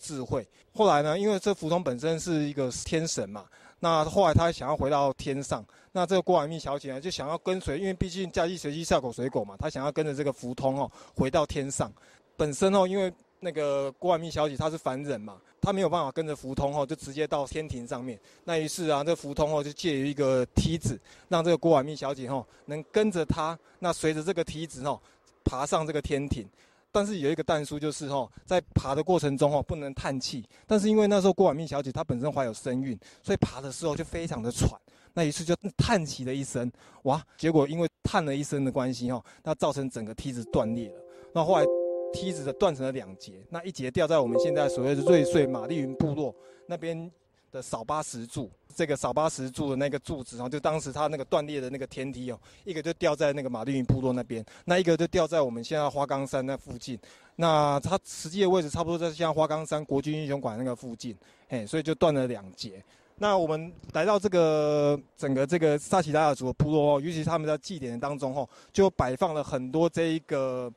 [0.00, 0.48] 智慧。
[0.72, 3.44] 后来呢，因为这福通本身是一个天神嘛。
[3.82, 11.90] 那后来他想要回到天上，那这个郭婉蜜小姐呢就想要跟随，因为毕竟嫁鸡随鸡，下口水果嘛，她想要跟着这个福通哦回到天上。
[12.36, 18.20] 本身哦，因为那个郭婉蜜小姐她是凡人嘛，她没有办法跟着福通哦，就直接到天庭上面。
[18.44, 25.00] 那于是啊，这福通哦就借于一个梯子，让这个郭婉蜜小姐哦能跟着他，那随着这个梯子哦
[25.42, 26.46] 爬上这个天庭。
[26.92, 30.44] 但是有一个但书，就是哈，在爬的过程中哈，不能叹气。
[30.66, 34.70] 但是因为那时候郭婉命小姐她本身怀有身孕，所以爬的时候就非常的喘。
[35.14, 36.70] 那一次就叹息了一声，
[37.02, 37.20] 哇！
[37.36, 41.02] 结果因为叹了一声的关系哈，那造成整个梯子断裂了。
[41.34, 41.64] 那后来
[42.12, 46.34] 梯子的断成了两截，那一截掉在我们现在所谓的瑞穗玛丽云部落
[46.66, 47.10] 那边。
[47.52, 56.98] 的扫八石柱，这个扫八石柱的那个柱子，然后就当时它那个断裂的那个天梯哦，一个就掉在那个马丽云部落那边，那一个就掉在我们现在花岗山那附近。
[57.36, 61.16] 那它实际的位置差不多在像花岗山国军英雄馆那个附近，
[61.48, 62.82] 嘿，所以就断了两截。
[63.16, 70.72] 那我们来到这个整个这个萨奇拉雅族的部落哦，尤其他们在祭典当中哦，就摆放了很多这一个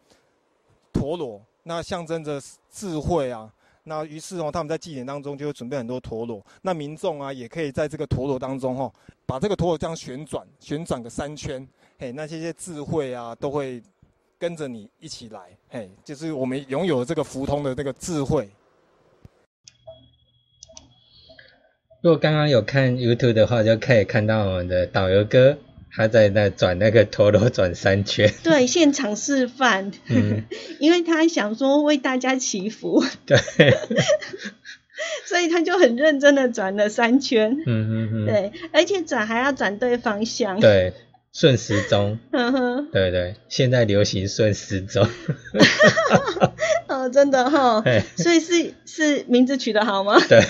[0.92, 3.52] 陀螺，那象征着智慧啊。
[3.84, 6.42] 那于是哦，他们在祭典当中就会准备很多陀螺。
[6.62, 8.92] 那民众啊，也可以在这个陀螺当中哈，
[9.26, 11.68] 把这个陀螺这样旋转，旋转个三圈，
[12.00, 13.84] 嘿，那些些智慧啊，都会
[14.40, 18.50] 跟着你一起来，嘿，就是我们拥有这个福通的这个智慧。
[22.02, 25.58] 如果刚刚有看 YouTube 的话，就可以看到我们的导游哥。
[25.96, 30.44] 他在那转那个陀螺转三圈， 对，现场示范，嗯，
[30.80, 33.38] 因为他想说为大家祈福， 对，
[35.26, 40.94] 所以他就很认真的转了三圈，嗯嗯嗯，对，而且转还要转对方向，对，
[41.32, 45.08] 顺时钟，嗯哼，对对，现在流行顺时钟，
[46.88, 47.84] 哦，真的哈，
[48.18, 50.20] 所以是是名字取得好吗？
[50.28, 50.42] 对。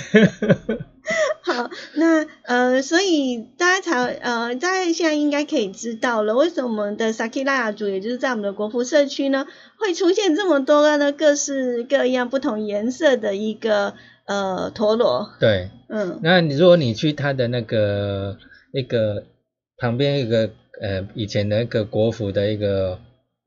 [1.43, 9.45] 好，那呃，所以大家才呃，大家现在应该可以知道了，为什么我们的萨基拉雅族，也就是在我们的国服社区呢，
[9.77, 13.95] 会出现这么多个呢各式各样、不同颜色的一个
[14.25, 15.29] 呃陀螺。
[15.41, 18.37] 对，嗯，那你如果你去它的那个
[18.71, 19.25] 一个
[19.77, 20.51] 旁边一个
[20.81, 22.99] 呃以前的一个国服的一个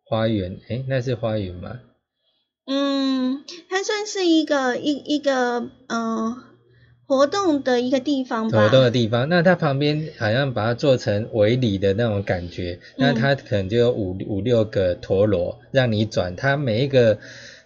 [0.04, 1.78] 花园，哎，那是花园吗？
[2.66, 6.42] 嗯，它算是一个一一个嗯。
[7.07, 8.62] 活动的一个地方吧。
[8.64, 17.18] 活动的地方，那它旁边好像把它做成围里的那种感觉，那它可能就有五五六个陀螺让你转，它每一个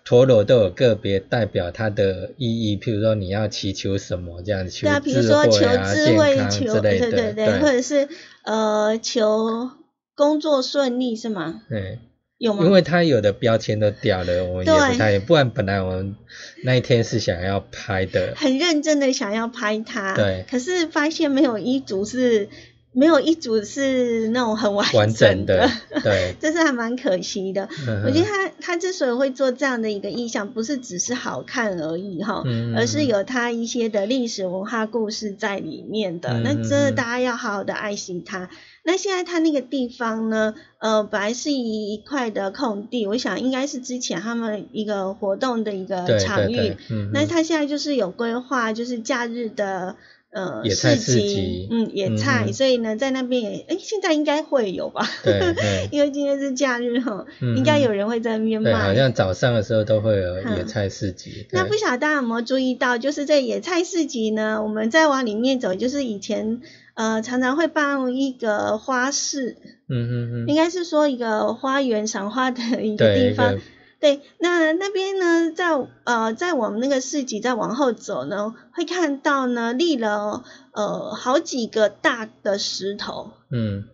[0.05, 8.09] 陀螺都有个别代表它的意义，譬如说你要祈求什么这样子，求智慧啊、健康之类的，对对对，或者是
[8.45, 9.71] 呃求
[10.15, 11.63] 工作顺利是吗？
[11.69, 11.99] 对。
[12.41, 12.65] 有吗？
[12.65, 16.17] 因为他有的标签都掉了，我们也不太，不然本来我们
[16.65, 22.49] 那一天是想要拍的，很认真的想要拍他，对，可是发现没有一组是，
[22.93, 25.71] 没有一组是那种很完整的，
[26.03, 27.69] 对， 这是还蛮可惜的。
[28.07, 32.43] 我觉得他他之所以会做这样的一个意象，不是只是好看而已哈，
[32.75, 38.49] 而是有他一些的历史文化故事在里面的，那真的大家要好好的爱惜它。
[38.91, 40.53] 那现在他那个地方呢？
[40.79, 46.77] 呃，本来是一块的空地，我想应该是之前他们一个活动的一个场域。
[47.13, 49.95] 那他现在就是有规划，就是假日的
[50.33, 55.07] 呃市集，嗯，野菜，所以呢，在那边也，哎，现在应该会有吧？
[55.23, 55.55] 对，
[55.93, 58.73] 因为今天是假日哈，应该有人会在那边卖。
[58.73, 61.47] 好像早上的时候都会有野菜市集。
[61.53, 66.61] 那不晓得大家有没有注意到，就是在野菜市集呢，我们再往里面走，就是以前。
[66.95, 69.57] 呃，常常会办一个花市，
[69.89, 73.59] 嗯嗯嗯，应该是说一个花园赏花的一个地方。
[74.01, 83.85] 对，那那边呢，在呃，在我们那个市集再往后走呢，会看到呢立了呃好几个大的石头，嗯。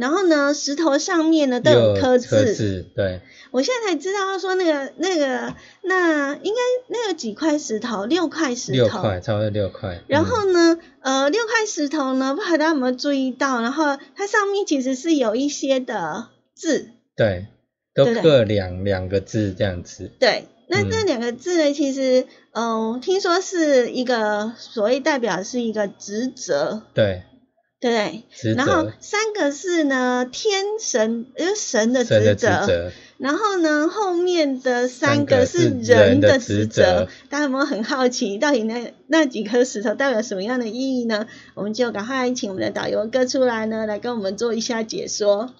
[0.00, 3.20] 然后呢，石头上面呢都有刻字，对。
[3.50, 10.00] 我现在才知道，说那个那个那应该那有几块石头，六块石头，六块，差不多六块。
[10.06, 13.60] 然后呢，呃，六块石头呢，不知道大家有没有注意到？
[13.60, 17.48] 然后它上面其实是有一些的字，对，
[17.92, 20.12] 都各两两个字这样子。
[20.20, 27.24] 对，那这两个字呢，其实，嗯，听说是一个所谓代表是一个职责，对。
[27.80, 28.54] 对对？
[28.54, 32.92] 然后三个是呢，天神，就是神的职责。
[33.16, 37.08] 然后呢，后面的三个是人的职责。
[37.28, 41.26] 大家有没有很好奇，到底那那几颗石头代表什么样的意义呢？
[41.54, 45.50] 我们就赶快请我们的导游哥出来呢，来跟我们做一下解说。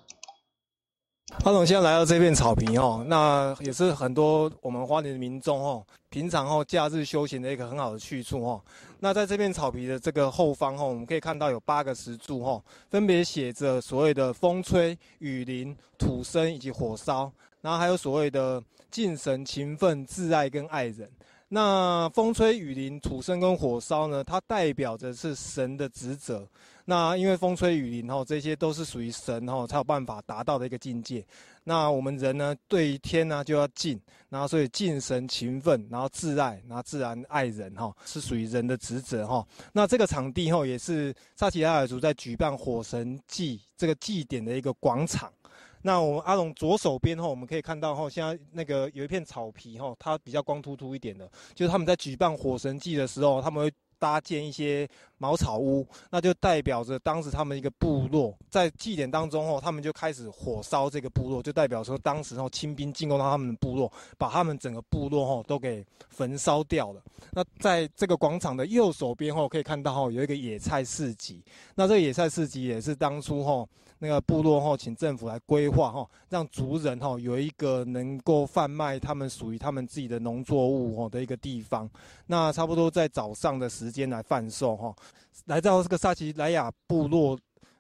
[1.44, 8.60] 阿总现在来到这片草坪哦，那也是很多我们花莲的民众哦，平常哦假日休闲的一个很好的去处哦。
[9.02, 17.32] 那在这片草皮的这个后方哈，我们可以看到有八个石柱哈，分别写着所谓的风吹雨淋、土生以及火烧，
[17.62, 21.10] 然后还有所谓的敬神、勤奋、挚爱跟爱人。
[21.48, 26.46] 那风吹雨淋、土生跟火烧呢，它代表着是神的职责。
[26.84, 31.24] 那因为风吹雨淋哈，这些都是属于神哈才有办法达到的一个境界。
[31.64, 39.46] 那我们人呢，对于天呢就要敬，然后所以敬神勤奋，然后挚爱，然后自然爱人哈，是属于人的职责哈。
[39.72, 45.32] 那这个场地哈，也是萨奇亚尔族在举办火神祭这个祭典的一个广场。
[45.82, 53.72] 那我们阿龙左手边哈，我们可以看到哈，现在那个有一片草皮哈，它比较光秃秃一点的，就是他们在举办火神祭的时候，他们会。
[54.00, 54.88] 搭建一些
[55.18, 67.02] 茅草屋，那就代表着当时他们一个部落在祭典当中哦，他们就开始火烧这个部落，就代表说当时哦清兵进攻到他们的部落，把他们整个部落哦都给焚烧掉了。
[67.32, 71.44] 那在这个广场的右手边哦，可以看到哦有一个野菜市集，
[71.74, 73.68] 那这个野菜市集也是当初哦。
[74.02, 81.86] 那个部落哈，请政府来规划哈，让族人哈有一个能够贩卖他们属于他们自己的农作物哦的一个地方。
[82.26, 84.94] 那差不多在早上的时间来贩售哈，
[85.46, 87.38] 来到这个萨奇莱雅部落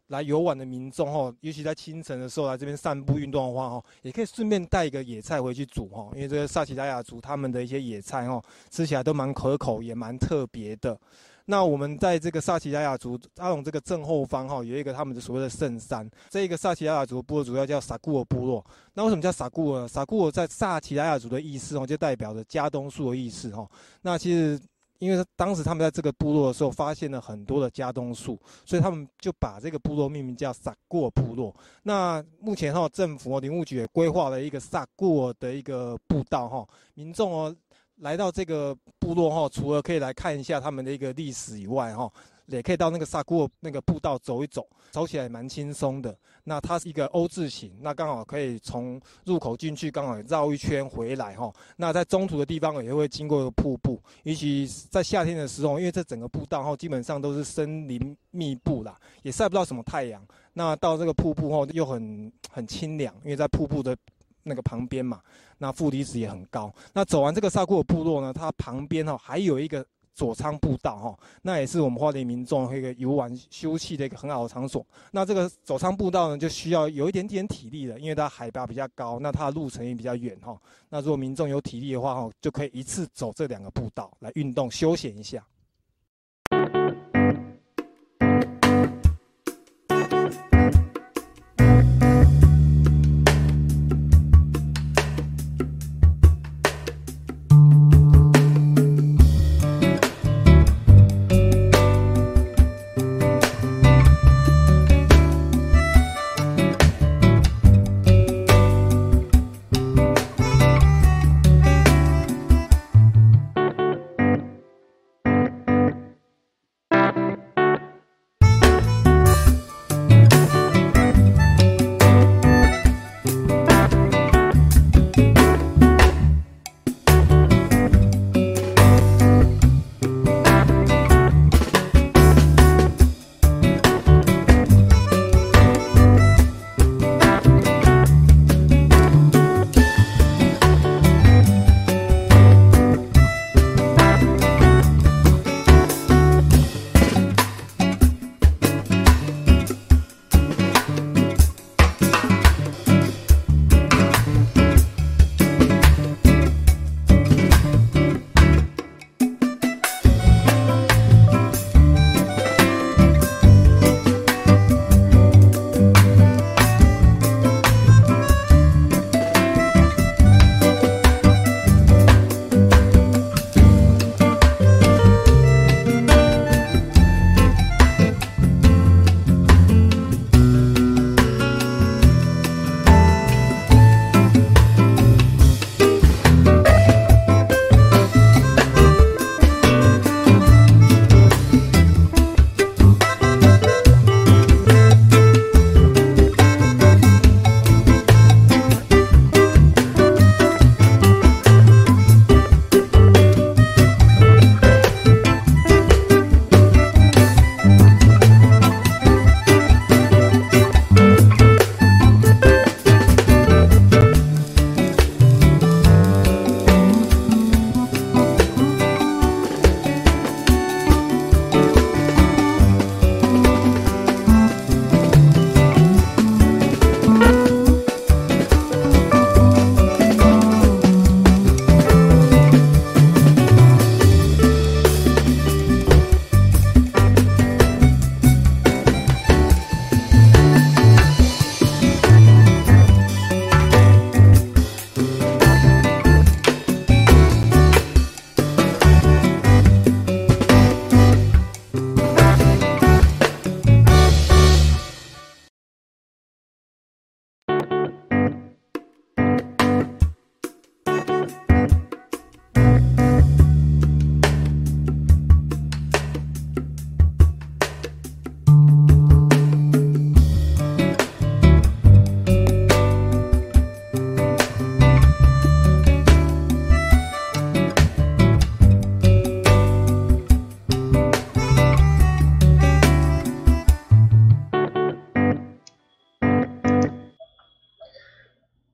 [0.08, 10.98] 来游玩的民众哈，尤其在清晨的时候来这边散步运动的话哈，也可以顺便带一个野菜回去煮哈，因为这个萨奇莱雅族他们的一些野菜哈，吃起来都蛮可口，也蛮特别的。
[11.46, 16.08] 那我们在这个萨奇亚雅族阿勇这个正后方哈，有一个他们的所谓的圣山。
[16.28, 18.64] 这一个萨奇亚雅族部落主要叫萨固尔部落。
[18.94, 19.88] 那为什么叫萨固尔？
[19.88, 23.68] 萨固尔在萨奇亚雅族的意思哦，就代表着加东树的意思哈。
[24.02, 24.60] 那其实
[25.00, 31.52] 因为当时他们在这个部落的时候，发现了很多的加冬树，所以他们就把这个部落命名叫萨固尔部落。
[31.82, 37.56] 那目前哈，政府林务局也规划了一个萨固尔的一个步道哈，民众哦。
[38.02, 42.10] 来到这个部落哈，除了可以来看一下他们的一个历史以外哈，
[42.50, 46.16] 也可以到那个萨古尔那个步道走一走，走起来蛮轻松的。
[46.44, 51.52] 那它是一个 O 字形，那刚好可以从入口进去，刚好绕一圈回来哈。
[51.76, 60.22] 那在中途的地方也会经过一个瀑布，尤其在夏天的时候，因为这整个步道哈基本上都是森林密布啦，也晒不到什么太阳。
[60.52, 63.96] 那到这个瀑布后又很很清凉，因为在瀑布的。
[64.42, 65.20] 那个旁边嘛，
[65.58, 66.72] 那负离子也很高。
[66.94, 69.84] 那走完这个萨库尔部落呢，它旁边哈还有一个
[70.20, 74.84] 左仓步道哈，那也是我们花莲民众一个游玩休憩的一个很好的场所。
[75.12, 80.60] 那这个左仓步道呢，就需要有一点点体力的，因为它海拔比较高，那它的路程也比较远哈。
[80.90, 85.42] 那如果民众有体力的话哈，就可以一次走这两个步道来运动休闲一下。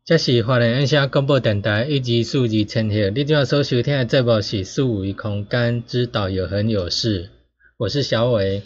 [0.06, 7.28] 这是华人音响广播电台一级数字千赫，你今晚所收听的节目是四维空间之导游很有事，
[7.76, 8.62] 我是小伟，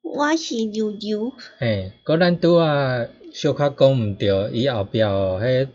[0.00, 1.32] 我是悠悠。
[1.58, 5.66] 嘿，果咱拄啊小可讲毋着，伊后壁哦，迄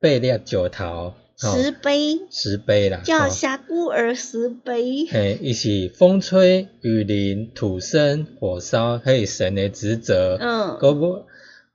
[0.00, 5.06] 八粒石头，石碑，石碑啦，叫峡谷儿石碑。
[5.06, 10.36] 嘿，伊是风吹雨淋土生火烧，嘿神的职责。
[10.40, 10.76] 嗯，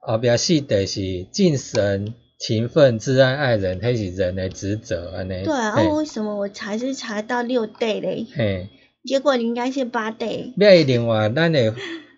[0.01, 2.13] 后壁四地是敬神。
[2.47, 5.43] 勤奋、挚爱爱人，迄是人的职责安尼。
[5.43, 8.27] 对啊，为什么我查是查到六 day 嘞？
[8.35, 8.67] 嘿，
[9.03, 10.53] 结果应该是八 day。
[10.85, 11.73] 另外，咱的，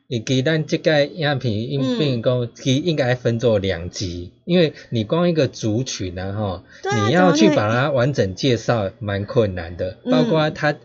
[0.09, 6.63] 以及咱这个样品应变讲，其应该分作两集，因为你光一个族群啊，吼，
[7.07, 9.95] 你要去把它完整介绍，蛮困难的。
[10.11, 10.75] 包括它，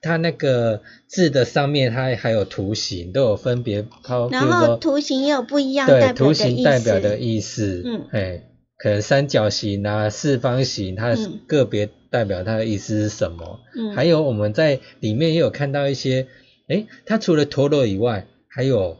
[0.00, 3.84] 它那个字的上面，它还有图形，都有分别。
[4.30, 7.82] 然后图形也有不一样对，图形代表的意思。
[7.84, 8.42] 嗯，哎。
[8.82, 11.14] 可能三角形啊、四方形，它
[11.46, 13.60] 个别代表它的意思是什么？
[13.76, 16.28] 嗯，还有我们在里面也有看到一些，
[16.68, 18.96] 诶，它除了陀螺以外，还有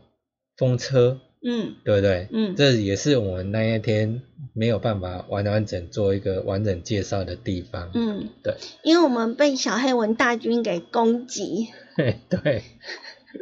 [0.59, 2.28] 风车，嗯，对不对？
[2.31, 4.20] 嗯，这也是我们那一天
[4.53, 7.91] 没有办法完完整做一个完整介绍的地方。
[7.95, 11.68] 嗯，对，因为我们被小黑文大军给攻击。
[12.28, 12.62] 对，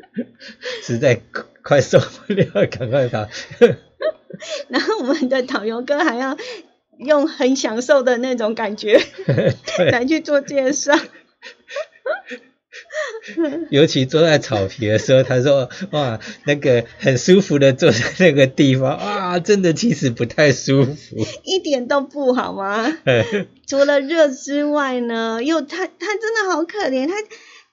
[0.84, 1.20] 实在
[1.64, 3.26] 快受不了，赶快跑。
[4.68, 6.37] 然后我们的导游哥还要
[6.99, 9.01] 用很享受的那种感觉
[9.93, 10.95] 来去做介绍，
[13.70, 22.97] 尤其坐在草皮的时候，他说：“哇，那个很舒服的坐在那个地方，哇，真的其实不太舒服，一点都不好吗？
[23.66, 27.14] 除了热之外呢，又他他真的好可怜，他。”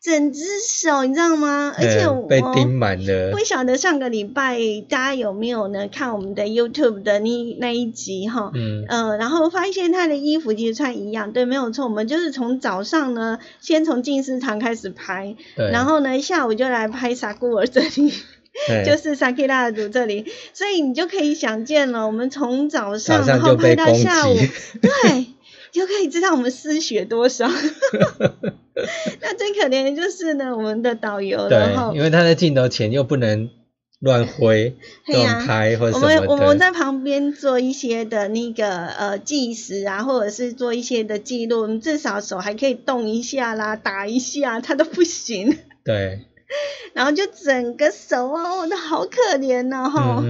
[0.05, 1.73] 整只手，你知道吗？
[1.75, 3.31] 而且我被钉满了。
[3.31, 5.87] 不晓得上个礼拜大家有没有呢？
[5.87, 11.85] 看我们的 YouTube 的那那一集哈，嗯，呃，然后发现他的衣服其实穿一样，对，没有错。
[11.85, 15.35] 我们就是从早上呢，先从静思堂开始拍，
[15.71, 18.13] 然后呢，下午就来拍傻孤儿这里，
[18.85, 24.35] 就是萨基拉族这里，所以你就可以想见了，我们从早上然后拍到下午，
[24.81, 25.25] 对。
[25.75, 27.47] 就可以知道我们失血多少。
[29.21, 33.49] 那最可怜的就是呢，我们的导游，然后因为他在镜头前又不能
[33.99, 34.75] 乱挥、
[35.07, 45.57] 乱拍或者什么我们我们在旁边做一些的那个呃计时啊，或者是做一些的记录，我们至少手还可以动一下啦，打一下，他都不行。
[45.83, 46.25] 对。
[46.93, 50.23] 然后就整个手哦，都好可怜呢哈，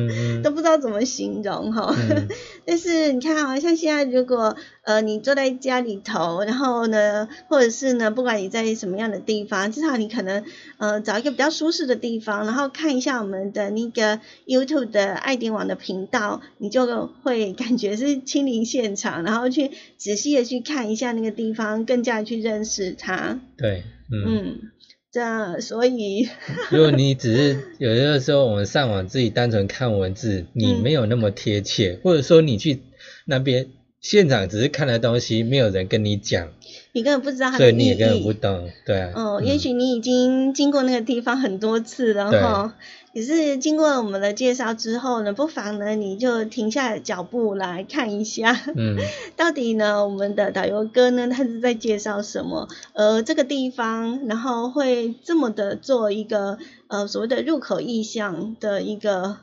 [0.44, 1.94] 都不知道怎么形容哈。
[2.66, 10.44] 但是你看啊，像现在如果呃你坐在家里头，然后呢，或者是呢，不管你在什么样的地方，至少你可能
[10.78, 23.40] 呃找一个比较舒适的地方，然后看一下我们的那个 YouTube 的爱点网的频道，你就会感觉是亲临现场，然后去仔细的去看一下那个地方，更加去认识它。
[23.58, 24.72] 对，嗯。
[25.16, 26.28] 这样，所以
[26.70, 32.82] 如果你只是有的时候我们上网自己单纯看文字，你没有那么贴切，或者说你去
[33.24, 33.68] 那边
[34.06, 36.50] 现场只是看的东西，没有人跟你讲，
[36.92, 39.12] 你根本不知道它的意义，你也根本不懂，对啊。
[39.16, 42.76] 嗯，也许你已经经过那个地方很多次了哈。
[43.14, 48.96] 也是经过我们的介绍之后呢，不妨呢你就停下脚步来看一下，嗯，
[49.36, 52.68] 到底呢我们的导游哥呢他是在介绍什么？
[52.94, 59.38] 呃，这个地方然后会这么的做一个呃所谓的入口意向的一个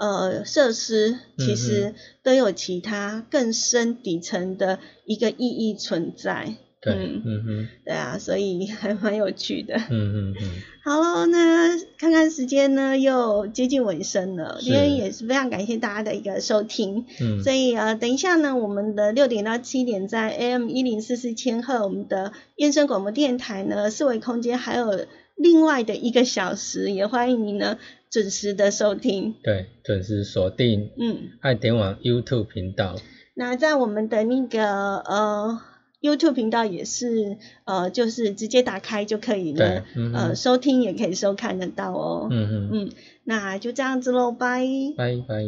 [0.00, 6.54] 呃设施，其实都有其他更深底层的一个意义存在。
[6.82, 9.76] 对，嗯哼，对啊，所以还蛮有趣的。
[9.76, 10.62] 嗯嗯嗯。
[10.82, 14.56] 好喽，那看看时间呢，又接近尾声了。
[14.62, 17.04] 今天也是非常感谢大家的一个收听。
[17.20, 17.42] 嗯。
[17.42, 25.04] 所以呃，等一下呢，我们的六点到七点在 AM 一零四四千赫，我们的燕声广播电台呢，四维空间还有
[25.42, 27.78] 另外的一个小时，也欢迎您呢
[28.10, 29.34] 准时的收听。
[29.42, 30.90] 对，准时锁定。
[30.96, 31.30] 嗯。
[31.40, 32.96] 爱点网 YouTube 频道。
[33.34, 35.60] 那在我们的那个呃。
[36.02, 37.36] YouTube 频道也是，
[37.66, 39.84] 呃，就是直接打开就可以了，
[40.14, 42.26] 呃，收听也可以收看得到哦。
[42.30, 42.90] 嗯嗯嗯，
[43.24, 44.64] 那就这样子喽，拜
[44.96, 45.44] 拜拜。